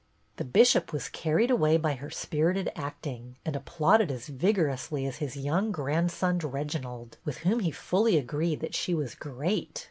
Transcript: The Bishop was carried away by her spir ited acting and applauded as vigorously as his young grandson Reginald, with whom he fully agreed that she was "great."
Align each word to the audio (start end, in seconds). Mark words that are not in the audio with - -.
The 0.37 0.45
Bishop 0.45 0.91
was 0.91 1.09
carried 1.09 1.51
away 1.51 1.77
by 1.77 1.93
her 1.93 2.09
spir 2.09 2.55
ited 2.55 2.71
acting 2.75 3.35
and 3.45 3.55
applauded 3.55 4.09
as 4.09 4.29
vigorously 4.29 5.05
as 5.05 5.17
his 5.17 5.37
young 5.37 5.71
grandson 5.71 6.39
Reginald, 6.39 7.17
with 7.23 7.37
whom 7.45 7.59
he 7.59 7.69
fully 7.69 8.17
agreed 8.17 8.61
that 8.61 8.73
she 8.73 8.95
was 8.95 9.13
"great." 9.13 9.79